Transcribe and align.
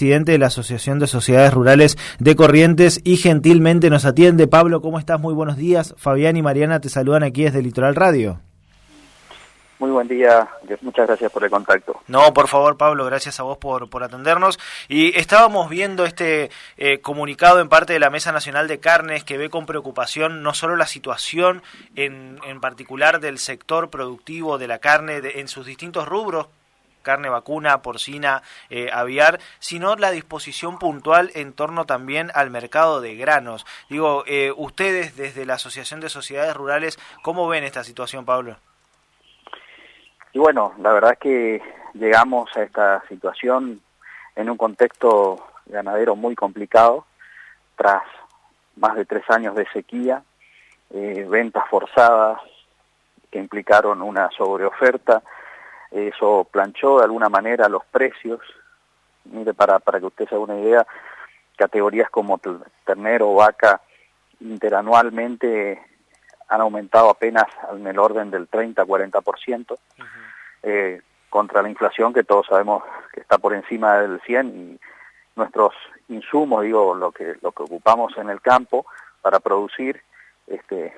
presidente 0.00 0.32
de 0.32 0.38
la 0.38 0.46
Asociación 0.46 0.98
de 0.98 1.06
Sociedades 1.06 1.52
Rurales 1.52 1.98
de 2.18 2.34
Corrientes 2.34 3.02
y 3.04 3.18
gentilmente 3.18 3.90
nos 3.90 4.06
atiende. 4.06 4.46
Pablo, 4.46 4.80
¿cómo 4.80 4.98
estás? 4.98 5.20
Muy 5.20 5.34
buenos 5.34 5.58
días. 5.58 5.94
Fabián 5.98 6.38
y 6.38 6.42
Mariana 6.42 6.80
te 6.80 6.88
saludan 6.88 7.22
aquí 7.22 7.42
desde 7.42 7.60
Litoral 7.60 7.94
Radio. 7.94 8.40
Muy 9.78 9.90
buen 9.90 10.08
día, 10.08 10.48
muchas 10.80 11.06
gracias 11.06 11.30
por 11.30 11.44
el 11.44 11.50
contacto. 11.50 12.00
No, 12.06 12.32
por 12.32 12.48
favor, 12.48 12.78
Pablo, 12.78 13.04
gracias 13.04 13.40
a 13.40 13.42
vos 13.42 13.58
por, 13.58 13.90
por 13.90 14.02
atendernos. 14.02 14.58
Y 14.88 15.18
estábamos 15.18 15.68
viendo 15.68 16.06
este 16.06 16.50
eh, 16.78 17.00
comunicado 17.02 17.60
en 17.60 17.68
parte 17.68 17.92
de 17.92 18.00
la 18.00 18.08
Mesa 18.08 18.32
Nacional 18.32 18.68
de 18.68 18.80
Carnes 18.80 19.22
que 19.22 19.36
ve 19.36 19.50
con 19.50 19.66
preocupación 19.66 20.42
no 20.42 20.54
solo 20.54 20.76
la 20.76 20.86
situación 20.86 21.62
en, 21.94 22.38
en 22.46 22.60
particular 22.62 23.20
del 23.20 23.38
sector 23.38 23.90
productivo 23.90 24.56
de 24.56 24.66
la 24.66 24.78
carne 24.78 25.20
en 25.34 25.48
sus 25.48 25.66
distintos 25.66 26.08
rubros, 26.08 26.46
carne 27.02 27.28
vacuna, 27.28 27.82
porcina, 27.82 28.42
eh, 28.68 28.90
aviar, 28.92 29.40
sino 29.58 29.96
la 29.96 30.10
disposición 30.10 30.78
puntual 30.78 31.30
en 31.34 31.52
torno 31.52 31.86
también 31.86 32.30
al 32.34 32.50
mercado 32.50 33.00
de 33.00 33.16
granos. 33.16 33.66
Digo, 33.88 34.24
eh, 34.26 34.52
ustedes 34.56 35.16
desde 35.16 35.46
la 35.46 35.54
Asociación 35.54 36.00
de 36.00 36.08
Sociedades 36.08 36.56
Rurales, 36.56 36.98
¿cómo 37.22 37.48
ven 37.48 37.64
esta 37.64 37.84
situación, 37.84 38.24
Pablo? 38.24 38.56
Y 40.32 40.38
bueno, 40.38 40.74
la 40.78 40.92
verdad 40.92 41.12
es 41.12 41.18
que 41.18 41.62
llegamos 41.94 42.48
a 42.56 42.62
esta 42.62 43.02
situación 43.08 43.80
en 44.36 44.48
un 44.48 44.56
contexto 44.56 45.44
ganadero 45.66 46.16
muy 46.16 46.34
complicado, 46.34 47.04
tras 47.76 48.02
más 48.76 48.94
de 48.96 49.04
tres 49.04 49.28
años 49.28 49.54
de 49.54 49.66
sequía, 49.72 50.22
eh, 50.90 51.26
ventas 51.28 51.64
forzadas 51.68 52.40
que 53.30 53.38
implicaron 53.38 54.02
una 54.02 54.28
sobreoferta, 54.30 55.22
eso 55.90 56.46
planchó 56.50 56.98
de 56.98 57.04
alguna 57.04 57.28
manera 57.28 57.68
los 57.68 57.84
precios, 57.86 58.40
mire, 59.24 59.54
para, 59.54 59.78
para 59.78 59.98
que 59.98 60.06
usted 60.06 60.28
se 60.28 60.34
haga 60.34 60.44
una 60.44 60.58
idea, 60.58 60.86
categorías 61.56 62.10
como 62.10 62.40
ternero, 62.84 63.34
vaca, 63.34 63.80
interanualmente 64.40 65.82
han 66.48 66.60
aumentado 66.60 67.10
apenas 67.10 67.44
en 67.72 67.86
el 67.86 67.98
orden 67.98 68.30
del 68.30 68.50
30-40%, 68.50 69.78
eh, 70.62 71.00
contra 71.28 71.62
la 71.62 71.68
inflación 71.68 72.12
que 72.12 72.24
todos 72.24 72.46
sabemos 72.46 72.82
que 73.12 73.20
está 73.20 73.38
por 73.38 73.54
encima 73.54 73.98
del 73.98 74.20
100 74.22 74.48
y 74.48 74.80
nuestros 75.36 75.74
insumos, 76.08 76.64
digo, 76.64 76.94
lo 76.94 77.12
que, 77.12 77.36
lo 77.40 77.52
que 77.52 77.62
ocupamos 77.62 78.16
en 78.18 78.30
el 78.30 78.40
campo 78.40 78.84
para 79.22 79.38
producir, 79.38 80.02
este, 80.48 80.92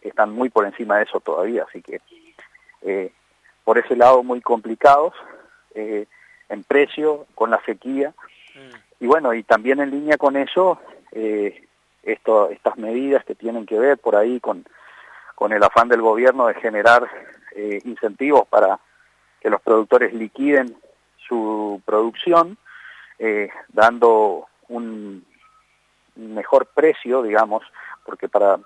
están 0.00 0.32
muy 0.32 0.48
por 0.48 0.64
encima 0.64 0.96
de 0.96 1.04
eso 1.04 1.20
todavía, 1.20 1.66
así 1.68 1.82
que 1.82 2.00
eh, 2.82 3.12
por 3.68 3.76
ese 3.76 3.96
lado 3.96 4.22
muy 4.22 4.40
complicados 4.40 5.12
eh, 5.74 6.06
en 6.48 6.64
precio, 6.64 7.26
con 7.34 7.50
la 7.50 7.62
sequía, 7.66 8.14
mm. 8.54 9.04
y 9.04 9.06
bueno, 9.06 9.34
y 9.34 9.42
también 9.42 9.80
en 9.80 9.90
línea 9.90 10.16
con 10.16 10.38
eso, 10.38 10.80
esto, 12.02 12.48
estas 12.48 12.78
medidas 12.78 13.24
que 13.26 13.34
tienen 13.34 13.66
que 13.66 13.78
ver 13.78 13.98
por 13.98 14.16
ahí 14.16 14.40
con 14.40 14.64
con 15.38 15.52
el 15.52 15.62
afán 15.62 15.88
del 15.88 16.02
gobierno 16.02 16.48
de 16.48 16.54
generar 16.54 17.08
eh, 17.54 17.80
incentivos 17.84 18.48
para 18.48 18.80
que 19.40 19.48
los 19.48 19.60
productores 19.60 20.12
liquiden 20.12 20.76
su 21.28 21.80
producción, 21.84 22.58
eh, 23.20 23.48
dando 23.68 24.48
un 24.68 25.24
mejor 26.16 26.66
precio, 26.66 27.22
digamos, 27.22 27.62
porque 28.04 28.28
para, 28.28 28.58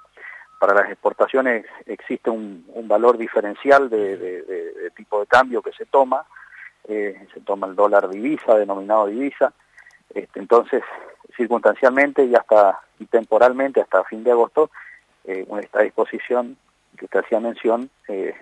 para 0.62 0.74
las 0.74 0.92
exportaciones 0.92 1.66
existe 1.86 2.30
un, 2.30 2.64
valor 2.84 3.18
diferencial 3.18 3.90
de, 3.90 4.92
tipo 4.94 5.18
de 5.18 5.26
cambio 5.26 5.60
que 5.60 5.72
se 5.72 5.86
toma, 5.86 6.24
eh, 6.86 7.26
se 7.34 7.40
toma 7.40 7.66
el 7.66 7.74
dólar 7.74 8.08
divisa, 8.08 8.54
denominado 8.54 9.08
divisa, 9.08 9.52
este, 10.14 10.38
entonces 10.38 10.84
circunstancialmente 11.36 12.24
y 12.26 12.36
hasta 12.36 12.78
y 13.00 13.06
temporalmente 13.06 13.80
hasta 13.80 14.04
fin 14.04 14.22
de 14.22 14.30
agosto 14.30 14.70
eh, 15.24 15.44
esta 15.60 15.80
disposición 15.80 16.56
que 16.96 17.06
usted 17.06 17.24
hacía 17.24 17.40
mención 17.40 17.90
eh, 18.06 18.32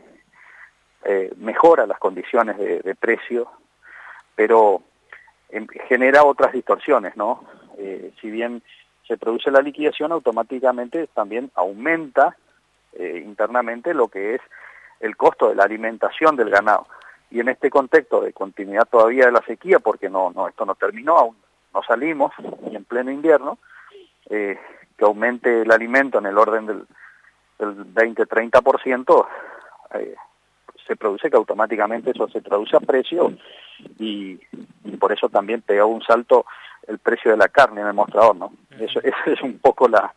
eh, 1.04 1.32
mejora 1.38 1.86
las 1.86 1.98
condiciones 1.98 2.58
de, 2.58 2.94
precio, 2.96 3.50
pero 4.34 4.82
em, 5.48 5.66
genera 5.88 6.24
otras 6.24 6.52
distorsiones, 6.52 7.16
¿no? 7.16 7.46
Si 8.20 8.30
bien 8.30 8.62
se 9.10 9.18
produce 9.18 9.50
la 9.50 9.60
liquidación, 9.60 10.12
automáticamente 10.12 11.08
también 11.08 11.50
aumenta 11.56 12.36
internamente 12.96 13.92
lo 13.92 14.06
que 14.08 14.36
es 14.36 14.40
el 15.00 15.16
costo 15.16 15.48
de 15.48 15.56
la 15.56 15.64
alimentación 15.64 16.36
del 16.36 16.50
ganado. 16.50 16.86
Y 17.30 17.40
en 17.40 17.48
este 17.48 17.70
contexto 17.70 18.20
de 18.20 18.32
continuidad 18.32 18.86
todavía 18.88 19.26
de 19.26 19.32
la 19.32 19.42
sequía, 19.42 19.80
porque 19.80 20.08
no, 20.08 20.30
no 20.30 20.46
esto 20.46 20.64
no 20.64 20.76
terminó, 20.76 21.16
aún 21.16 21.36
no 21.74 21.82
salimos, 21.82 22.32
y 22.70 22.76
en 22.76 22.84
pleno 22.84 23.10
invierno, 23.10 23.58
que 24.28 24.58
aumente 25.00 25.62
el 25.62 25.72
alimento 25.72 26.18
en 26.18 26.26
el 26.26 26.38
orden 26.38 26.66
del 26.66 26.86
el 27.60 27.94
20-30%, 27.94 29.26
eh, 29.94 30.14
se 30.90 30.96
produce 30.96 31.30
que 31.30 31.36
automáticamente 31.36 32.10
eso 32.10 32.28
se 32.28 32.40
traduce 32.40 32.76
a 32.76 32.80
precio 32.80 33.32
y, 34.00 34.40
por 34.98 35.12
eso 35.12 35.28
también 35.28 35.62
pega 35.62 35.84
un 35.84 36.02
salto 36.02 36.46
el 36.88 36.98
precio 36.98 37.30
de 37.30 37.36
la 37.36 37.46
carne 37.46 37.80
en 37.80 37.86
el 37.86 37.94
mostrador, 37.94 38.34
¿no? 38.34 38.52
Eso, 38.76 38.98
eso 39.04 39.14
es 39.24 39.40
un 39.40 39.60
poco 39.60 39.86
la, 39.86 40.12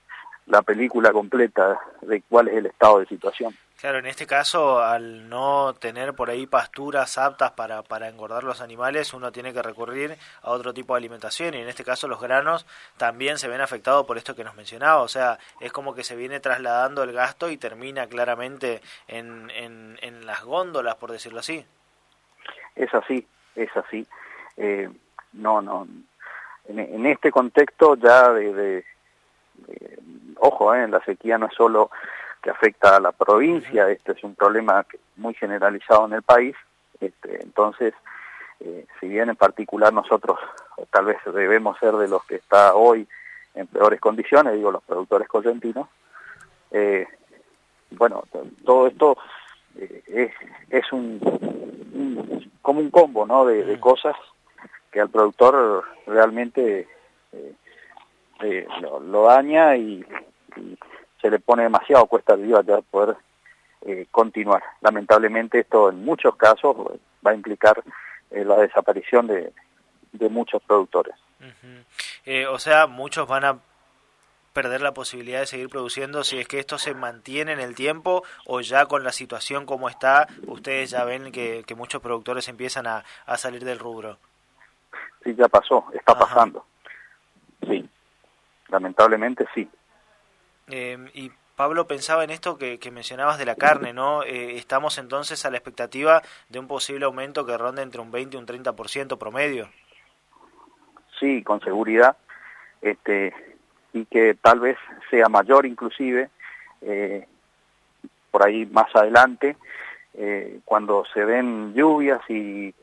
la 0.48 0.62
película 0.62 1.12
completa 1.12 1.80
de 2.02 2.22
cuál 2.22 2.50
es 2.50 2.56
el 2.56 2.66
estado 2.68 3.00
de 3.00 3.06
situación. 3.06 3.56
Claro, 3.84 3.98
en 3.98 4.06
este 4.06 4.26
caso, 4.26 4.82
al 4.82 5.28
no 5.28 5.74
tener 5.74 6.14
por 6.14 6.30
ahí 6.30 6.48
pasturas 6.48 7.18
aptas 7.18 7.52
para, 7.52 7.82
para 7.82 8.08
engordar 8.08 8.46
los 8.46 8.62
animales, 8.62 9.14
uno 9.14 9.34
tiene 9.34 9.52
que 9.52 9.62
recurrir 9.62 10.16
a 10.42 10.52
otro 10.52 10.74
tipo 10.74 10.94
de 10.94 11.00
alimentación 11.00 11.54
y 11.54 11.58
en 11.58 11.68
este 11.68 11.84
caso 11.84 12.08
los 12.08 12.22
granos 12.22 12.66
también 12.96 13.38
se 13.38 13.50
ven 13.50 13.60
afectados 13.60 14.06
por 14.06 14.18
esto 14.18 14.36
que 14.36 14.46
nos 14.46 14.56
mencionaba, 14.56 15.02
o 15.02 15.10
sea, 15.10 15.38
es 15.60 15.74
como 15.74 15.94
que 15.94 16.06
se 16.06 16.16
viene 16.16 16.40
trasladando 16.40 17.04
el 17.04 17.12
gasto 17.12 17.50
y 17.50 17.58
termina 17.58 18.08
claramente 18.08 18.82
en, 19.10 19.52
en, 19.54 20.26
las 20.26 20.46
góndolas, 20.46 20.96
por 20.96 21.12
decirlo 21.12 21.42
así. 21.42 21.66
Es 22.78 22.94
así, 22.94 23.28
es 23.56 23.76
así. 23.76 24.08
Eh, 24.56 24.90
no, 25.34 25.62
no. 25.62 25.86
En, 26.70 27.06
este 27.06 27.32
contexto 27.32 27.98
ya 27.98 28.32
de 28.32 28.86
ojo, 30.44 30.76
eh, 30.76 30.88
la 30.88 31.00
sequía 31.06 31.38
no 31.38 31.48
es 31.48 31.54
solo 31.54 31.90
que 32.42 32.50
afecta 32.50 32.98
a 32.98 33.00
la 33.00 33.14
provincia, 33.14 33.90
este 33.90 34.12
es 34.12 34.24
un 34.24 34.36
problema 34.36 34.86
muy 35.16 35.34
generalizado 35.34 36.06
en 36.06 36.14
el 36.14 36.22
país, 36.22 36.56
este, 37.00 37.42
entonces, 37.42 37.94
eh, 38.60 38.86
si 39.00 39.08
bien 39.08 39.30
en 39.30 39.38
particular 39.38 39.94
nosotros 39.94 40.38
tal 40.92 41.06
vez 41.06 41.18
debemos 41.26 41.80
ser 41.80 41.94
de 41.94 42.10
los 42.10 42.26
que 42.26 42.36
está 42.36 42.76
hoy 42.76 43.08
en 43.56 43.68
peores 43.68 44.02
condiciones, 44.02 44.54
digo 44.56 44.72
los 44.72 44.84
productores 44.84 45.28
correntinos, 45.30 45.88
eh, 46.72 47.08
bueno, 47.92 48.24
todo 48.66 48.88
esto 48.88 49.18
es, 49.78 50.32
es 50.70 50.92
un, 50.92 51.20
como 52.62 52.82
un 52.82 52.90
combo 52.90 53.26
¿no? 53.26 53.46
de, 53.46 53.80
cosas 53.80 54.16
que 54.92 55.00
al 55.00 55.10
productor 55.10 55.86
realmente 56.08 56.88
lo, 58.82 59.24
daña 59.24 59.78
y, 59.78 60.04
se 61.22 61.30
le 61.30 61.40
pone 61.40 61.64
demasiado 61.64 62.06
cuesta 62.08 62.34
arriba 62.34 62.62
ya 62.66 62.82
poder 62.82 63.16
eh, 63.86 64.08
continuar. 64.12 64.64
Lamentablemente 64.82 65.60
esto 65.60 65.90
en 65.90 66.04
muchos 66.04 66.36
casos 66.36 66.76
va 67.26 67.32
a 67.32 67.36
implicar 67.36 67.84
eh, 68.32 68.44
la 68.44 68.58
desaparición 68.58 69.28
de, 69.28 69.54
de 70.12 70.30
muchos 70.30 70.62
productores. 70.64 71.16
Eh, 72.26 72.48
o 72.48 72.58
sea, 72.60 72.88
muchos 72.88 73.28
van 73.28 73.44
a 73.44 73.60
perder 74.54 74.82
la 74.82 74.94
posibilidad 74.94 75.40
de 75.40 75.48
seguir 75.48 75.68
produciendo 75.68 76.24
si 76.24 76.40
es 76.40 76.48
que 76.48 76.60
esto 76.60 76.78
se 76.78 76.94
mantiene 76.94 77.54
en 77.54 77.60
el 77.60 77.76
tiempo 77.76 78.24
o 78.46 78.62
ya 78.62 78.86
con 78.86 79.04
la 79.04 79.12
situación 79.12 79.66
como 79.66 79.90
está, 79.90 80.28
ustedes 80.48 80.92
ya 80.92 81.04
ven 81.04 81.32
que, 81.32 81.66
muchos 81.76 82.02
productores 82.02 82.48
empiezan 82.48 82.86
a, 82.86 83.04
a, 83.26 83.38
salir 83.38 83.66
del 83.66 83.80
rubro. 83.80 84.20
Sí, 85.24 85.34
ya 85.36 85.48
pasó, 85.48 85.86
está 85.94 86.18
pasando. 86.18 86.66
Sí, 87.68 87.90
lamentablemente 88.70 89.46
sí. 89.56 89.68
Em, 90.68 91.10
y 91.14 91.32
Pablo 91.56 91.86
pensaba 91.88 92.24
en 92.24 92.32
esto 92.32 92.58
que, 92.58 92.80
mencionabas 92.92 93.38
de 93.38 93.46
la 93.46 93.56
carne, 93.56 93.94
¿no? 93.94 94.24
Eh, 94.24 94.58
estamos 94.58 94.98
entonces 94.98 95.46
a 95.46 95.52
la 95.52 95.58
expectativa 95.58 96.22
de 96.50 96.60
un 96.60 96.68
posible 96.68 97.06
aumento 97.06 97.46
que 97.46 97.58
ronde 97.58 97.84
entre 97.84 98.02
un 98.02 98.12
20 98.12 98.36
y 98.36 98.40
un 98.40 98.48
30% 98.48 99.18
promedio. 99.18 99.70
Sí, 101.20 101.44
con 101.44 101.62
seguridad, 101.62 102.18
este, 102.82 103.34
y 103.94 104.06
que 104.06 104.36
tal 104.42 104.60
vez 104.60 104.78
sea 105.10 105.30
mayor 105.30 105.66
inclusive 105.66 106.30
eh, 106.82 107.28
por 108.32 108.46
ahí 108.46 108.66
más 108.66 108.94
adelante, 108.96 109.56
eh, 110.16 110.60
cuando 110.66 111.06
se 111.14 111.24
den 111.26 111.74
lluvias 111.74 112.22
y, 112.30 112.74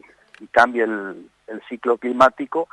cambie 0.52 0.84
el, 0.84 1.28
el 1.48 1.62
ciclo 1.68 1.98
climático 1.98 2.66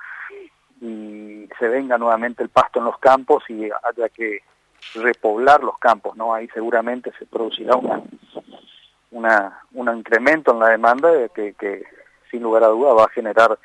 y 0.80 1.50
se 1.60 1.68
venga 1.68 1.98
nuevamente 1.98 2.42
el 2.44 2.48
pasto 2.48 2.80
en 2.80 2.86
los 2.86 2.98
campos 2.98 3.44
y 3.50 3.66
haya 3.66 4.08
que 4.08 4.42
repoblar 4.96 5.64
los 5.64 5.78
campos, 5.78 6.16
¿no? 6.16 6.34
Ahí 6.34 6.48
seguramente 6.54 7.12
se 7.18 7.26
producirá 7.26 7.76
una, 7.76 8.02
una 9.12 9.62
un 9.74 9.98
incremento 9.98 10.52
en 10.52 10.60
la 10.60 10.70
demanda 10.70 11.12
que, 11.30 11.54
que 11.54 11.84
sin 12.32 12.44
lugar 12.44 12.64
a 12.64 12.68
duda 12.68 12.94
va 12.94 13.06
a 13.06 13.10
generar 13.10 13.58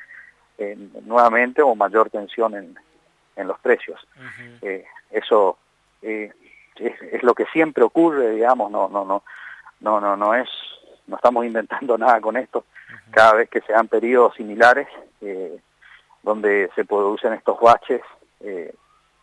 nuevamente 1.05 1.61
o 1.61 1.75
mayor 1.75 2.09
tensión 2.09 2.55
en, 2.55 2.77
en 3.35 3.47
los 3.47 3.59
precios. 3.59 3.99
eso 5.11 5.57
es, 6.01 6.33
es, 6.75 7.23
lo 7.23 7.33
que 7.33 7.45
siempre 7.47 7.83
ocurre, 7.83 8.31
digamos, 8.31 8.71
no, 8.71 8.89
no, 8.89 9.05
no, 9.05 9.23
no, 9.81 9.99
no, 9.99 10.17
no 10.17 10.35
es, 10.35 10.49
no 11.07 11.15
estamos 11.15 11.45
inventando 11.45 11.97
nada 11.97 12.19
con 12.21 12.37
esto. 12.37 12.65
Cada 13.11 13.33
vez 13.33 13.49
que 13.49 13.61
se 13.61 13.73
dan 13.73 13.87
periodos 13.87 14.35
similares 14.35 14.87
eh, 15.21 15.59
donde 16.21 16.69
se 16.75 16.85
producen 16.85 17.33
estos 17.33 17.59
baches, 17.59 18.01
eh, 18.39 18.73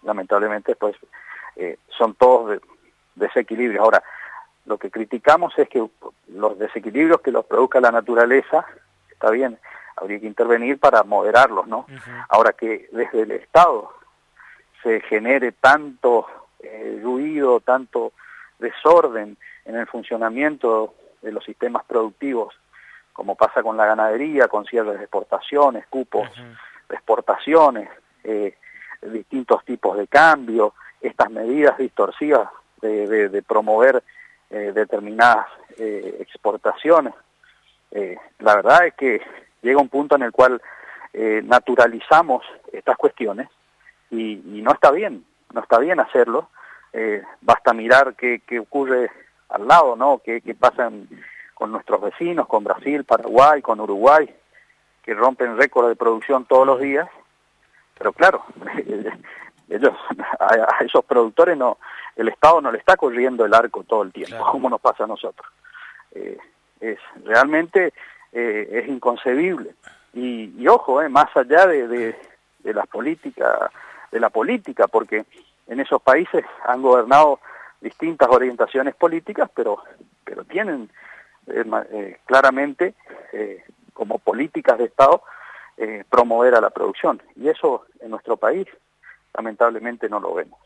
lamentablemente, 0.02 0.76
pues 0.76 0.96
eh, 1.56 1.78
son 1.88 2.14
todos 2.14 2.60
desequilibrios. 3.14 3.82
Ahora, 3.82 4.02
lo 4.66 4.78
que 4.78 4.90
criticamos 4.90 5.58
es 5.58 5.68
que 5.68 5.88
los 6.28 6.58
desequilibrios 6.58 7.20
que 7.20 7.32
los 7.32 7.44
produzca 7.44 7.80
la 7.80 7.90
naturaleza, 7.90 8.64
está 9.10 9.30
bien, 9.30 9.58
habría 9.96 10.20
que 10.20 10.26
intervenir 10.26 10.78
para 10.78 11.02
moderarlos, 11.02 11.66
¿no? 11.66 11.86
Ahora 12.28 12.52
que 12.52 12.88
desde 12.92 13.22
el 13.22 13.32
Estado 13.32 13.92
se 14.82 15.00
genere 15.00 15.52
tanto 15.52 16.26
ruido, 17.02 17.60
tanto 17.60 18.12
desorden 18.58 19.36
en 19.64 19.76
el 19.76 19.86
funcionamiento 19.86 20.94
de 21.22 21.32
los 21.32 21.44
sistemas 21.44 21.84
productivos, 21.84 22.54
como 23.12 23.34
pasa 23.34 23.62
con 23.62 23.76
la 23.76 23.86
ganadería, 23.86 24.48
con 24.48 24.64
cierres 24.64 24.98
de 24.98 25.04
exportaciones, 25.04 25.86
cupos 25.88 26.28
de 26.88 26.94
exportaciones, 26.94 27.88
eh, 28.24 28.56
distintos 29.02 29.64
tipos 29.64 29.96
de 29.96 30.06
cambio, 30.06 30.74
estas 31.00 31.30
medidas 31.30 31.78
distorsivas 31.78 32.48
de, 32.80 33.42
promover 33.46 34.02
eh, 34.50 34.72
determinadas 34.74 35.46
eh, 35.78 36.16
exportaciones. 36.20 37.14
la 38.38 38.56
verdad 38.56 38.86
es 38.86 38.94
que 38.94 39.20
llega 39.62 39.80
un 39.80 39.88
punto 39.88 40.16
en 40.16 40.22
el 40.22 40.32
cual 40.32 40.60
naturalizamos 41.12 42.44
estas 42.72 42.96
cuestiones 42.96 43.48
y, 44.10 44.36
no 44.62 44.72
está 44.72 44.92
bien, 44.92 45.24
no 45.52 45.60
está 45.60 45.78
bien 45.78 45.98
hacerlo. 46.00 46.48
basta 47.40 47.72
mirar 47.72 48.14
qué, 48.14 48.42
qué 48.46 48.60
ocurre 48.60 49.10
al 49.50 49.66
lado, 49.66 49.96
¿no? 49.96 50.20
¿Qué, 50.24 50.40
qué 50.40 50.54
pasa 50.54 50.90
con 51.54 51.72
nuestros 51.72 52.00
vecinos, 52.00 52.46
con 52.46 52.64
Brasil, 52.64 53.04
Paraguay, 53.04 53.60
con 53.60 53.80
Uruguay, 53.80 54.32
que 55.02 55.14
rompen 55.14 55.58
récord 55.58 55.88
de 55.88 55.96
producción 55.96 56.44
todos 56.44 56.66
los 56.66 56.80
días? 56.80 57.08
Pero 57.98 58.12
claro, 58.12 58.44
ellos, 59.70 59.94
a, 60.40 60.84
esos 60.84 61.04
productores 61.04 61.56
no, 61.56 61.78
el 62.16 62.28
Estado 62.28 62.60
no 62.60 62.70
le 62.70 62.78
está 62.78 62.96
corriendo 62.96 63.44
el 63.44 63.54
arco 63.54 63.84
todo 63.84 64.02
el 64.02 64.12
tiempo, 64.12 64.44
como 64.52 64.68
nos 64.68 64.80
pasa 64.80 65.04
a 65.04 65.08
nosotros. 65.08 65.46
Eh, 66.12 66.38
es 66.80 66.98
realmente 67.24 67.92
eh, 68.32 68.68
es 68.70 68.88
inconcebible. 68.88 69.74
Y, 70.12 70.52
y 70.58 70.68
ojo, 70.68 71.00
eh, 71.02 71.08
más 71.08 71.34
allá 71.36 71.66
de, 71.66 71.86
de, 71.86 72.16
de 72.60 72.74
las 72.74 72.86
políticas, 72.86 73.70
de 74.10 74.20
la 74.20 74.30
política, 74.30 74.88
porque 74.88 75.24
en 75.68 75.80
esos 75.80 76.02
países 76.02 76.44
han 76.64 76.82
gobernado 76.82 77.38
distintas 77.80 78.28
orientaciones 78.28 78.94
políticas, 78.94 79.48
pero, 79.54 79.82
pero 80.24 80.44
tienen 80.44 80.90
eh, 81.46 81.64
eh, 81.92 82.18
claramente 82.26 82.94
eh, 83.32 83.64
como 83.92 84.18
políticas 84.18 84.78
de 84.78 84.84
Estado 84.84 85.22
promover 86.10 86.54
a 86.54 86.60
la 86.60 86.68
producción. 86.68 87.22
Y 87.36 87.48
eso 87.48 87.86
en 88.00 88.10
nuestro 88.10 88.36
país 88.36 88.66
lamentablemente 89.34 90.08
no 90.08 90.20
lo 90.20 90.34
vemos. 90.34 90.58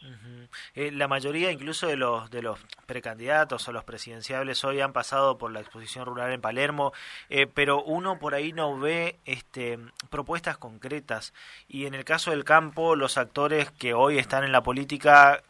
la 0.75 1.09
mayoría 1.09 1.51
incluso 1.51 1.87
de 1.87 1.97
los 1.97 2.31
de 2.31 2.43
los 2.43 2.59
precandidatos 2.87 3.69
o 3.69 3.73
los 3.73 3.85
presidenciables 3.85 4.65
hoy 4.65 4.81
han 4.81 4.93
pasado 4.93 5.39
por 5.39 5.53
la 5.53 5.61
exposición 5.61 6.07
rural 6.07 6.33
en 6.33 6.41
Palermo, 6.41 6.93
pero 7.55 7.83
uno 7.83 8.19
por 8.19 8.35
ahí 8.35 8.53
no 8.53 8.79
ve 8.79 9.19
este, 9.25 9.79
propuestas 10.11 10.59
concretas 10.59 11.35
y 11.69 11.87
en 11.87 11.95
el 11.95 12.05
caso 12.05 12.31
del 12.31 12.45
campo 12.45 12.97
los 12.97 13.19
actores 13.19 13.71
que 13.73 13.95
hoy 13.95 14.19
están 14.19 14.45
en 14.45 14.53
la 14.53 14.63
política 14.63 15.43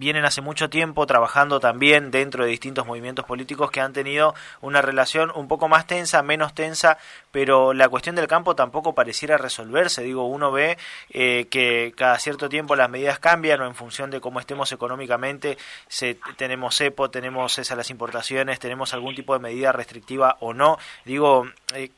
vienen 0.00 0.24
hace 0.24 0.40
mucho 0.40 0.70
tiempo 0.70 1.06
trabajando 1.06 1.60
también 1.60 2.10
dentro 2.10 2.44
de 2.44 2.50
distintos 2.50 2.86
movimientos 2.86 3.26
políticos 3.26 3.70
que 3.70 3.82
han 3.82 3.92
tenido 3.92 4.34
una 4.62 4.80
relación 4.80 5.30
un 5.34 5.46
poco 5.46 5.68
más 5.68 5.86
tensa, 5.86 6.22
menos 6.22 6.54
tensa, 6.54 6.96
pero 7.30 7.74
la 7.74 7.86
cuestión 7.90 8.16
del 8.16 8.26
campo 8.26 8.56
tampoco 8.56 8.94
pareciera 8.94 9.36
resolverse. 9.36 10.02
Digo, 10.02 10.24
uno 10.24 10.50
ve 10.52 10.78
eh, 11.10 11.48
que 11.50 11.92
cada 11.94 12.18
cierto 12.18 12.48
tiempo 12.48 12.76
las 12.76 12.88
medidas 12.88 13.18
cambian 13.18 13.60
o 13.60 13.66
en 13.66 13.74
función 13.74 14.10
de 14.10 14.22
cómo 14.22 14.40
estemos 14.40 14.72
económicamente, 14.72 15.58
se, 15.86 16.16
tenemos 16.38 16.78
cepo, 16.78 17.10
tenemos 17.10 17.58
esas 17.58 17.76
las 17.76 17.90
importaciones, 17.90 18.58
tenemos 18.58 18.94
algún 18.94 19.14
tipo 19.14 19.34
de 19.34 19.40
medida 19.40 19.70
restrictiva 19.70 20.38
o 20.40 20.54
no. 20.54 20.78
Digo, 21.04 21.46
eh, 21.74 21.90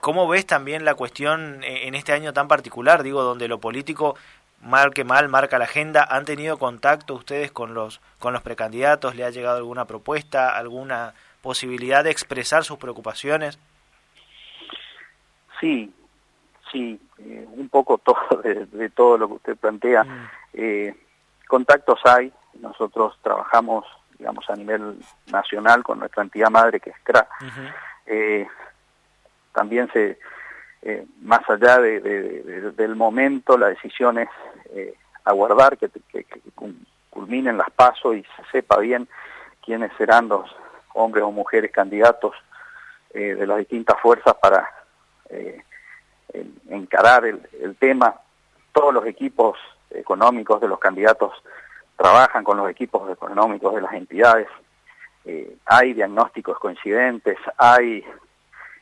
¿Cómo 0.00 0.28
ves 0.28 0.46
también 0.46 0.84
la 0.84 0.94
cuestión 0.94 1.64
eh, 1.64 1.88
en 1.88 1.96
este 1.96 2.12
año 2.12 2.32
tan 2.32 2.46
particular, 2.46 3.02
digo, 3.02 3.22
donde 3.24 3.48
lo 3.48 3.58
político 3.58 4.14
mal 4.60 4.92
que 4.92 5.04
mal 5.04 5.28
marca 5.28 5.58
la 5.58 5.64
agenda. 5.64 6.06
¿Han 6.08 6.24
tenido 6.24 6.58
contacto 6.58 7.14
ustedes 7.14 7.50
con 7.50 7.74
los, 7.74 8.00
con 8.18 8.32
los 8.32 8.42
precandidatos? 8.42 9.14
¿Le 9.14 9.24
ha 9.24 9.30
llegado 9.30 9.58
alguna 9.58 9.84
propuesta, 9.84 10.56
alguna 10.56 11.14
posibilidad 11.42 12.04
de 12.04 12.10
expresar 12.10 12.64
sus 12.64 12.78
preocupaciones? 12.78 13.58
Sí, 15.60 15.92
sí, 16.70 17.00
eh, 17.18 17.46
un 17.52 17.68
poco 17.68 17.98
todo 18.04 18.42
de, 18.42 18.90
todo 18.90 19.18
lo 19.18 19.28
que 19.28 19.34
usted 19.34 19.56
plantea. 19.56 20.04
Mm. 20.04 20.28
Eh, 20.54 20.94
contactos 21.46 22.00
hay, 22.04 22.32
nosotros 22.60 23.18
trabajamos, 23.22 23.84
digamos, 24.18 24.48
a 24.50 24.56
nivel 24.56 24.98
nacional 25.30 25.82
con 25.82 26.00
nuestra 26.00 26.22
entidad 26.22 26.50
madre 26.50 26.80
que 26.80 26.90
es 26.90 26.96
CRA. 27.02 27.28
eh, 28.06 28.46
también 29.52 29.90
se 29.92 30.18
eh, 30.82 31.06
más 31.22 31.40
allá 31.48 31.78
de, 31.78 32.00
del 32.76 32.94
momento, 32.94 33.58
la 33.58 33.68
decisión 33.68 34.18
es 34.18 34.28
eh, 34.70 34.94
aguardar 35.24 35.76
que, 35.76 35.90
culminen 37.10 37.56
las 37.58 37.70
pasos 37.70 38.14
y 38.14 38.22
se 38.22 38.44
sepa 38.52 38.78
bien 38.78 39.08
quiénes 39.64 39.90
serán 39.98 40.28
los 40.28 40.48
hombres 40.94 41.24
o 41.24 41.32
mujeres 41.32 41.72
candidatos 41.72 42.34
eh, 43.12 43.34
de 43.34 43.46
las 43.46 43.58
distintas 43.58 43.98
fuerzas 44.00 44.34
para 44.40 44.70
encarar 46.68 47.26
el, 47.26 47.46
el, 47.60 47.76
tema. 47.76 48.14
Todos 48.72 48.94
los 48.94 49.04
equipos 49.06 49.58
económicos 49.90 50.60
de 50.60 50.68
los 50.68 50.78
candidatos 50.78 51.32
trabajan 51.96 52.44
con 52.44 52.56
los 52.56 52.70
equipos 52.70 53.10
económicos 53.10 53.74
de 53.74 53.82
las 53.82 53.92
entidades. 53.92 54.48
hay 55.66 55.92
diagnósticos 55.92 56.58
coincidentes, 56.58 57.36
hay 57.58 58.04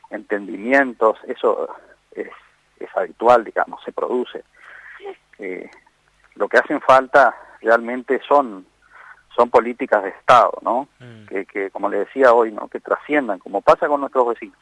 entendimientos, 0.09 1.17
eso 1.27 1.67
es, 2.21 2.89
habitual, 2.95 3.43
digamos, 3.43 3.83
se 3.83 3.91
produce. 3.91 4.43
Eh, 5.39 5.69
lo 6.35 6.47
que 6.47 6.57
hacen 6.57 6.81
falta 6.81 7.35
realmente 7.61 8.21
son 8.27 8.65
son 9.35 9.51
políticas 9.51 10.01
de 10.01 10.09
Estado, 10.09 10.57
¿no? 10.63 10.87
Mm. 10.99 11.27
Que, 11.27 11.45
que, 11.45 11.69
como 11.69 11.89
le 11.89 11.99
decía 11.99 12.33
hoy, 12.33 12.51
¿no? 12.51 12.67
Que 12.69 12.79
trasciendan, 12.79 13.37
como 13.37 13.61
pasa 13.61 13.87
con 13.87 14.01
nuestros 14.01 14.29
vecinos, 14.29 14.57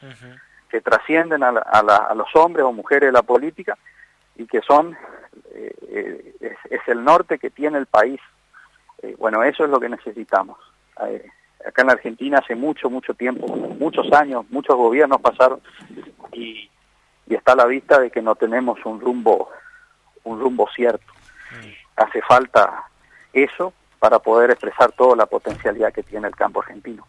que 0.68 0.82
trascienden 0.82 1.42
a, 1.42 1.48
a, 1.48 2.14
los 2.14 2.28
hombres 2.34 2.62
o 2.66 2.72
mujeres 2.72 3.08
de 3.08 3.12
la 3.12 3.22
política 3.22 3.78
y 4.36 4.46
que 4.46 4.60
son, 4.60 4.94
eh, 5.54 5.74
eh, 5.88 6.56
es, 6.70 6.80
el 6.88 7.02
norte 7.02 7.38
que 7.38 7.48
tiene 7.48 7.78
el 7.78 7.86
país. 7.86 8.20
bueno, 9.16 9.42
eso 9.44 9.64
es 9.64 9.70
lo 9.70 9.80
que 9.80 9.88
necesitamos. 9.88 10.58
acá 11.66 11.80
en 11.80 11.86
la 11.86 11.94
Argentina 11.94 12.38
hace 12.38 12.54
mucho, 12.54 12.90
mucho 12.90 13.14
tiempo, 13.14 13.46
muchos 13.46 14.12
años, 14.12 14.44
muchos 14.50 14.76
gobiernos 14.76 15.22
pasaron 15.22 15.62
y 16.32 16.68
y 17.26 17.34
está 17.34 17.52
a 17.52 17.56
la 17.56 17.66
vista 17.66 18.00
de 18.00 18.10
que 18.10 18.22
no 18.22 18.34
tenemos 18.34 18.84
un 18.84 19.00
rumbo 19.00 19.50
un 20.26 20.40
rumbo 20.40 20.68
cierto. 20.74 21.12
Mm. 21.52 21.70
Hace 21.96 22.20
falta 22.22 22.84
eso 23.32 23.72
para 23.98 24.18
poder 24.18 24.50
expresar 24.50 24.92
toda 24.92 25.16
la 25.16 25.26
potencialidad 25.26 25.92
que 25.92 26.02
tiene 26.02 26.28
el 26.28 26.36
campo 26.36 26.60
argentino. 26.60 27.06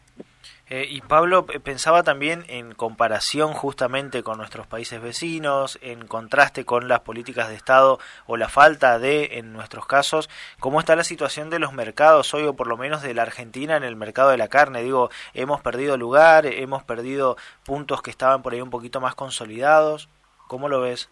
Eh, 0.70 0.86
y 0.90 1.00
Pablo 1.00 1.46
pensaba 1.46 2.04
también 2.04 2.44
en 2.50 2.74
comparación 2.74 3.54
justamente 3.54 4.22
con 4.22 4.38
nuestros 4.38 4.68
países 4.68 5.02
vecinos, 5.02 5.80
en 5.82 6.06
contraste 6.08 6.66
con 6.66 6.90
las 6.90 7.00
políticas 7.02 7.48
de 7.48 7.56
Estado 7.56 8.00
o 8.26 8.36
la 8.36 8.50
falta 8.50 9.00
de, 9.00 9.38
en 9.38 9.54
nuestros 9.54 9.86
casos, 9.86 10.30
cómo 10.60 10.82
está 10.82 10.98
la 10.98 11.06
situación 11.06 11.50
de 11.50 11.60
los 11.60 11.72
mercados 11.72 12.34
hoy 12.34 12.44
o 12.44 12.54
por 12.54 12.68
lo 12.68 12.76
menos 12.76 13.02
de 13.02 13.14
la 13.14 13.22
Argentina 13.22 13.78
en 13.78 13.86
el 13.86 13.96
mercado 13.96 14.30
de 14.30 14.38
la 14.38 14.50
carne. 14.50 14.84
Digo, 14.84 15.10
hemos 15.34 15.62
perdido 15.62 15.96
lugar, 15.96 16.46
hemos 16.46 16.84
perdido 16.84 17.38
puntos 17.64 18.02
que 18.02 18.12
estaban 18.12 18.42
por 18.42 18.52
ahí 18.52 18.60
un 18.60 18.70
poquito 18.70 19.00
más 19.00 19.16
consolidados. 19.16 20.10
¿Cómo 20.48 20.68
lo 20.68 20.82
ves? 20.82 21.10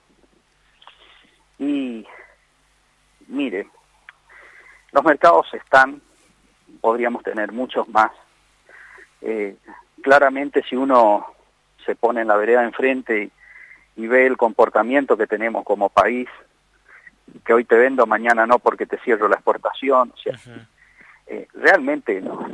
Y 1.60 2.06
mire, 3.28 3.70
los 4.92 5.04
mercados 5.06 5.48
están, 5.54 6.02
podríamos 6.82 7.24
tener 7.24 7.54
muchos 7.54 7.88
más 7.88 8.12
eh, 9.22 9.56
claramente 10.02 10.64
si 10.64 10.76
uno 10.76 11.26
se 11.86 11.96
pone 11.96 12.22
en 12.22 12.28
la 12.28 12.36
vereda 12.36 12.64
enfrente 12.64 13.32
y, 13.96 14.08
ve 14.08 14.26
el 14.28 14.38
comportamiento 14.38 15.16
que 15.18 15.28
tenemos 15.28 15.64
como 15.64 15.90
país, 15.90 16.28
que 17.46 17.54
hoy 17.54 17.64
te 17.64 17.76
vendo, 17.76 18.06
mañana 18.06 18.46
no 18.46 18.60
porque 18.60 18.86
te 18.86 18.98
cierro 19.00 19.28
la 19.28 19.36
exportación, 19.36 20.12
o 20.14 20.18
sea, 20.18 20.38
eh, 21.28 21.48
realmente 21.54 22.22
no. 22.22 22.48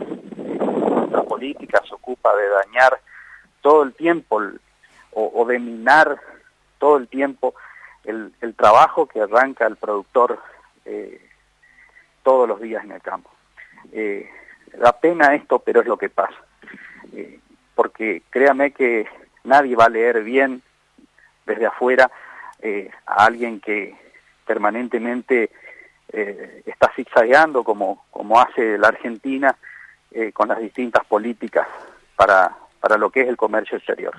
la 1.11 1.23
política 1.23 1.81
se 1.87 1.93
ocupa 1.93 2.35
de 2.35 2.47
dañar 2.47 2.99
todo 3.61 3.83
el 3.83 3.93
tiempo 3.93 4.41
o, 5.13 5.45
de 5.45 5.59
minar 5.59 6.19
todo 6.79 6.97
el 6.97 7.07
tiempo 7.07 7.53
el, 8.05 8.33
el 8.41 8.55
trabajo 8.55 9.07
que 9.07 9.21
arranca 9.21 9.67
el 9.67 9.75
productor 9.75 10.39
eh, 10.85 11.21
todos 12.23 12.47
los 12.47 12.59
días 12.61 12.83
en 12.83 12.91
el 12.91 13.01
campo. 13.01 13.29
Eh, 13.91 14.29
da 14.77 14.91
pena 14.99 15.35
esto, 15.35 15.59
pero 15.59 15.81
es 15.81 15.87
lo 15.87 15.97
que 15.97 16.09
pasa. 16.09 16.35
Eh, 17.13 17.39
porque 17.75 18.21
créame 18.29 18.71
que 18.71 19.07
nadie 19.43 19.75
va 19.75 19.85
a 19.85 19.89
leer 19.89 20.23
bien 20.23 20.61
desde 21.45 21.65
afuera 21.65 22.11
eh, 22.61 22.89
a 23.05 23.25
alguien 23.25 23.59
que 23.59 23.95
permanentemente 24.45 25.49
eh, 26.13 26.63
está 26.65 26.91
zigzagueando 26.95 27.63
como, 27.63 28.05
como 28.11 28.39
hace 28.39 28.77
la 28.77 28.89
Argentina 28.89 29.55
eh, 30.11 30.31
con 30.33 30.49
las 30.49 30.59
distintas 30.59 31.05
políticas 31.05 31.65
para, 32.17 32.55
para 32.81 32.97
lo 32.97 33.09
que 33.09 33.21
es 33.21 33.29
el 33.29 33.37
comercio 33.37 33.77
exterior 33.77 34.13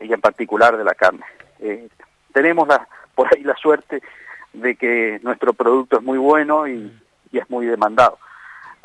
y 0.00 0.12
en 0.12 0.20
particular 0.20 0.76
de 0.76 0.84
la 0.84 0.94
carne. 0.94 1.24
Eh, 1.58 1.88
tenemos 2.32 2.68
la, 2.68 2.86
por 3.16 3.26
ahí 3.34 3.42
la 3.42 3.56
suerte 3.56 4.00
de 4.52 4.76
que 4.76 5.18
nuestro 5.24 5.52
producto 5.54 5.96
es 5.98 6.04
muy 6.04 6.18
bueno 6.18 6.68
y, 6.68 6.96
y, 7.32 7.38
es 7.38 7.50
muy 7.50 7.66
demandado. 7.66 8.18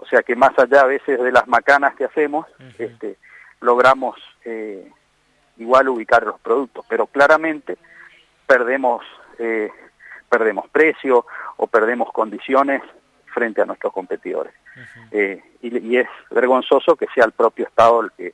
O 0.04 0.06
sea 0.06 0.22
que 0.22 0.36
más 0.36 0.52
allá 0.60 0.82
a 0.82 0.86
veces 0.86 1.18
de 1.18 1.32
las 1.32 1.48
macanas 1.48 1.96
que 1.96 2.04
hacemos, 2.04 2.46
este, 2.78 3.16
logramos 3.62 4.18
eh, 4.44 4.92
igual 5.56 5.88
ubicar 5.88 6.24
los 6.24 6.38
productos, 6.42 6.86
pero 6.90 7.08
claramente 7.08 7.78
perdemos 8.46 9.02
eh, 9.40 9.72
perdemos 10.28 10.68
precio 10.70 11.26
o 11.56 11.68
perdemos 11.68 12.12
condiciones 12.12 12.82
frente 13.34 13.62
a 13.62 13.66
nuestros 13.66 13.94
competidores. 13.94 14.54
Uh 14.76 14.80
-huh. 14.80 15.08
eh, 15.14 15.44
y, 15.62 15.78
y, 15.78 15.98
es 15.98 16.10
vergonzoso 16.32 16.98
que 16.98 17.08
sea 17.16 17.24
el 17.24 17.32
propio 17.32 17.66
Estado 17.66 18.02
el 18.02 18.12
que 18.12 18.34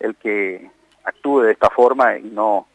el 0.00 0.16
que 0.16 0.70
actúe 1.04 1.40
de 1.40 1.52
esta 1.52 1.70
forma 1.70 2.18
y 2.18 2.24
no 2.24 2.66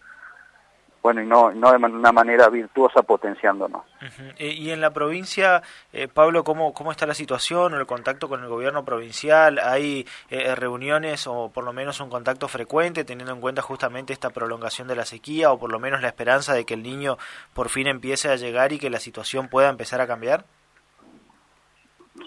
bueno 1.06 1.22
y 1.22 1.28
no 1.28 1.52
no 1.52 1.70
de 1.72 1.78
una 1.78 2.12
manera 2.12 2.50
virtuosa 2.50 3.04
potenciándonos. 3.04 3.84
Uh 4.02 4.06
-huh. 4.06 4.34
y 4.40 4.72
en 4.72 4.82
la 4.82 4.90
provincia, 4.90 5.62
eh, 5.94 6.08
Pablo, 6.08 6.44
¿cómo, 6.44 6.74
¿cómo 6.74 6.92
está 6.92 7.06
la 7.06 7.14
situación 7.14 7.76
o 7.76 7.78
el 7.78 7.86
contacto 7.86 8.28
con 8.28 8.42
el 8.42 8.50
gobierno 8.50 8.84
provincial? 8.84 9.60
¿Hay 9.60 10.08
eh, 10.32 10.56
reuniones 10.56 11.28
o 11.28 11.52
por 11.54 11.64
lo 11.64 11.74
menos 11.74 12.00
un 12.00 12.10
contacto 12.10 12.48
frecuente 12.48 13.04
teniendo 13.04 13.34
en 13.34 13.40
cuenta 13.40 13.62
justamente 13.62 14.14
esta 14.14 14.32
prolongación 14.32 14.88
de 14.88 14.96
la 14.96 15.06
sequía 15.06 15.52
o 15.52 15.60
por 15.60 15.72
lo 15.72 15.80
menos 15.80 16.02
la 16.02 16.08
esperanza 16.08 16.56
de 16.56 16.66
que 16.66 16.74
el 16.74 16.82
niño 16.82 17.18
por 17.54 17.70
fin 17.70 17.86
empiece 17.86 18.32
a 18.32 18.36
llegar 18.36 18.74
y 18.74 18.80
que 18.80 18.90
la 18.90 19.00
situación 19.00 19.48
pueda 19.48 19.70
empezar 19.70 20.02
a 20.02 20.08
cambiar? 20.08 20.46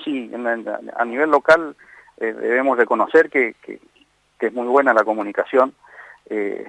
Sí, 0.05 0.31
en 0.33 0.45
la, 0.45 0.79
a 0.95 1.05
nivel 1.05 1.31
local 1.31 1.75
eh, 2.19 2.33
debemos 2.33 2.79
reconocer 2.79 3.29
que, 3.29 3.55
que, 3.61 3.81
que, 4.39 4.47
es 4.47 4.53
muy 4.53 4.69
buena 4.69 4.95
la 4.95 5.03
comunicación. 5.03 5.75
Eh, 6.31 6.65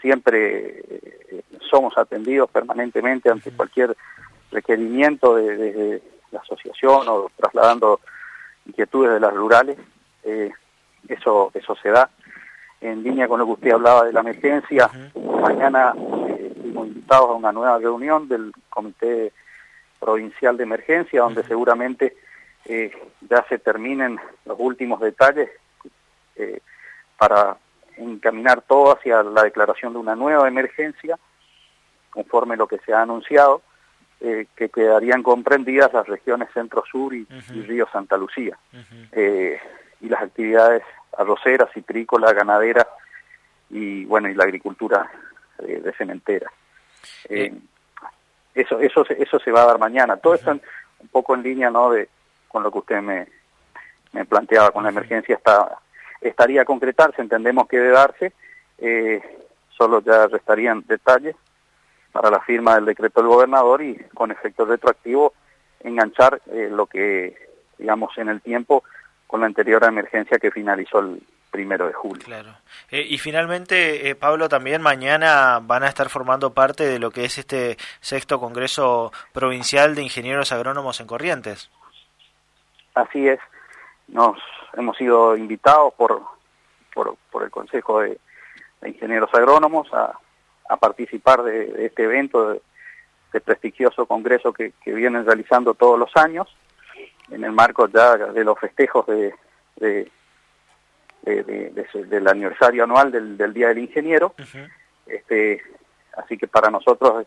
siempre 0.00 0.80
eh, 0.88 1.42
somos 1.70 1.96
atendidos 1.96 2.50
permanentemente 2.50 3.30
ante 3.30 3.52
cualquier 3.52 3.96
requerimiento 4.50 5.36
de, 5.36 5.56
de, 5.56 6.02
la 6.32 6.40
asociación 6.40 7.08
o 7.08 7.30
trasladando 7.36 8.00
inquietudes 8.66 9.12
de 9.12 9.20
las 9.20 9.34
rurales. 9.34 9.78
Eh, 10.24 10.50
eso, 11.08 11.50
eso 11.54 11.74
se 11.76 11.90
da. 11.90 12.10
En 12.80 13.02
línea 13.02 13.28
con 13.28 13.40
lo 13.40 13.46
que 13.46 13.52
usted 13.52 13.72
hablaba 13.72 14.04
de 14.04 14.12
la 14.12 14.20
emergencia, 14.20 14.90
mañana 15.42 15.92
eh, 16.28 16.52
fuimos 16.60 16.86
invitados 16.86 17.30
a 17.30 17.34
una 17.34 17.52
nueva 17.52 17.78
reunión 17.78 18.28
del 18.28 18.52
Comité 18.68 19.32
Provincial 19.98 20.56
de 20.56 20.62
Emergencia, 20.62 21.20
donde 21.20 21.42
seguramente 21.44 22.16
eh, 22.64 22.90
ya 23.28 23.44
se 23.48 23.58
terminen 23.58 24.18
los 24.46 24.56
últimos 24.58 25.00
detalles 25.00 25.50
eh, 26.36 26.60
para 27.18 27.56
encaminar 27.96 28.62
todo 28.62 28.96
hacia 28.96 29.22
la 29.22 29.42
declaración 29.42 29.92
de 29.92 29.98
una 29.98 30.16
nueva 30.16 30.48
emergencia, 30.48 31.18
conforme 32.10 32.56
lo 32.56 32.66
que 32.66 32.78
se 32.78 32.92
ha 32.92 33.02
anunciado, 33.02 33.62
eh, 34.20 34.46
que 34.54 34.68
quedarían 34.68 35.22
comprendidas 35.22 35.92
las 35.92 36.06
regiones 36.06 36.48
centro-sur 36.52 37.14
y, 37.14 37.22
uh 37.22 37.26
-huh. 37.26 37.56
y, 37.56 37.62
Río 37.62 37.88
Santa 37.90 38.16
Lucía, 38.16 38.58
uh 38.72 38.76
-huh. 38.76 39.08
eh, 39.12 39.60
y 40.00 40.08
las 40.08 40.22
actividades 40.22 40.82
arroceras, 41.16 41.72
citrícolas, 41.72 42.34
ganaderas 42.34 42.86
y 43.70 44.04
bueno 44.04 44.28
y 44.28 44.34
la 44.34 44.44
agricultura 44.44 45.10
eh, 45.58 45.80
de 45.80 45.92
cementera. 45.92 46.50
Eh, 47.28 47.52
eso 48.54 48.78
eso 48.80 49.06
eso 49.08 49.38
se 49.38 49.52
va 49.52 49.62
a 49.62 49.66
dar 49.66 49.78
mañana. 49.78 50.16
Todo 50.16 50.34
uh 50.34 50.36
-huh. 50.36 50.38
está 50.38 50.52
un 50.52 51.08
poco 51.08 51.34
en 51.34 51.42
línea 51.42 51.70
no 51.70 51.90
de 51.90 52.08
con 52.48 52.62
lo 52.62 52.70
que 52.70 52.78
usted 52.78 53.00
me, 53.00 53.26
me 54.12 54.24
planteaba 54.24 54.70
con 54.70 54.82
la 54.82 54.90
emergencia 54.90 55.36
está 55.36 55.78
estaría 56.20 56.62
a 56.62 56.64
concretarse, 56.66 57.22
entendemos 57.22 57.66
que 57.66 57.78
debe 57.78 57.92
darse, 57.92 58.32
eh, 58.78 59.22
solo 59.70 60.02
ya 60.02 60.26
restarían 60.26 60.84
detalles 60.86 61.34
para 62.12 62.30
la 62.30 62.40
firma 62.40 62.74
del 62.74 62.86
decreto 62.86 63.20
del 63.20 63.28
gobernador 63.28 63.82
y 63.82 63.96
con 64.14 64.30
efecto 64.30 64.64
retroactivo 64.64 65.32
enganchar 65.80 66.40
eh, 66.52 66.68
lo 66.70 66.86
que, 66.86 67.36
digamos, 67.78 68.16
en 68.18 68.28
el 68.28 68.40
tiempo 68.40 68.84
con 69.26 69.40
la 69.40 69.46
anterior 69.46 69.82
emergencia 69.84 70.38
que 70.38 70.50
finalizó 70.50 70.98
el 71.00 71.22
primero 71.50 71.86
de 71.86 71.92
julio. 71.92 72.24
Claro. 72.24 72.50
Eh, 72.90 73.04
y 73.08 73.18
finalmente, 73.18 74.08
eh, 74.08 74.14
Pablo, 74.14 74.48
también 74.48 74.82
mañana 74.82 75.60
van 75.62 75.82
a 75.82 75.88
estar 75.88 76.08
formando 76.08 76.52
parte 76.52 76.84
de 76.84 76.98
lo 76.98 77.10
que 77.10 77.24
es 77.24 77.38
este 77.38 77.76
sexto 78.00 78.38
Congreso 78.38 79.12
Provincial 79.32 79.94
de 79.94 80.02
Ingenieros 80.02 80.52
Agrónomos 80.52 81.00
en 81.00 81.06
Corrientes. 81.06 81.70
Así 82.94 83.28
es. 83.28 83.40
Nos 84.08 84.38
hemos 84.74 84.96
sido 84.96 85.36
invitados 85.36 85.94
por, 85.94 86.22
por, 86.92 87.16
por 87.30 87.42
el 87.42 87.50
Consejo 87.50 88.00
de, 88.00 88.18
de 88.80 88.88
Ingenieros 88.88 89.32
Agrónomos 89.32 89.92
a, 89.92 90.18
a 90.70 90.76
participar 90.76 91.42
de, 91.42 91.66
de, 91.66 91.86
este 91.86 92.04
evento, 92.04 92.52
de, 92.52 92.62
de 93.32 93.40
prestigioso 93.40 94.06
congreso 94.06 94.52
que, 94.52 94.72
que, 94.82 94.92
vienen 94.92 95.26
realizando 95.26 95.74
todos 95.74 95.98
los 95.98 96.16
años, 96.16 96.48
en 97.30 97.44
el 97.44 97.52
marco 97.52 97.88
ya 97.88 98.16
de 98.16 98.44
los 98.44 98.58
festejos 98.58 99.06
de, 99.06 99.34
de, 99.76 100.10
del 101.22 102.28
aniversario 102.28 102.84
anual 102.84 103.12
del, 103.12 103.36
del, 103.36 103.52
Día 103.52 103.68
del 103.68 103.78
Ingeniero. 103.78 104.34
Uh 104.38 104.42
-huh. 104.42 104.68
este, 105.06 105.62
así 106.16 106.36
que 106.38 106.48
para 106.48 106.70
nosotros, 106.70 107.26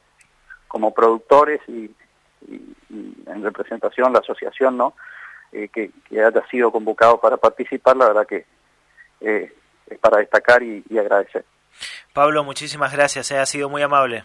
como 0.68 0.94
productores 0.94 1.62
y, 1.68 1.90
y, 2.48 2.76
y 2.90 3.24
en 3.28 3.44
representación, 3.44 4.12
la 4.12 4.20
asociación, 4.20 4.78
¿no? 4.78 4.94
eh, 5.54 5.70
que, 5.70 5.92
que, 6.10 6.24
haya 6.24 6.46
sido 6.48 6.72
convocado 6.72 7.20
para 7.20 7.38
participar, 7.38 7.96
la 7.96 8.08
verdad 8.08 8.28
que 8.28 8.46
eh, 9.22 9.54
es 9.88 10.00
para 10.00 10.18
destacar 10.18 10.64
y, 10.64 10.84
y, 10.90 10.98
agradecer. 10.98 11.46
Pablo, 12.14 12.44
muchísimas 12.44 12.92
gracias, 12.94 13.32
eh, 13.32 13.38
ha 13.38 13.46
sido 13.46 13.70
muy 13.70 13.82
amable. 13.82 14.24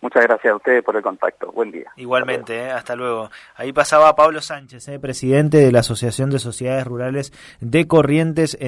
Muchas 0.00 0.22
gracias 0.22 0.52
a 0.52 0.56
ustedes 0.56 0.84
por 0.84 0.94
el 0.96 1.02
contacto. 1.02 1.50
Buen 1.50 1.72
día. 1.72 1.90
Igualmente, 1.96 2.70
hasta 2.70 2.94
luego. 2.94 3.24
Eh, 3.24 3.24
hasta 3.24 3.30
luego. 3.30 3.30
Ahí 3.56 3.72
pasaba 3.72 4.14
Pablo 4.14 4.40
Sánchez, 4.40 4.86
eh, 4.88 4.98
presidente 5.00 5.56
de 5.56 5.72
la 5.72 5.80
Asociación 5.80 6.30
de 6.30 6.38
Sociedades 6.38 6.86
Rurales 6.86 7.32
de 7.60 7.88
Corrientes. 7.88 8.56
En 8.60 8.66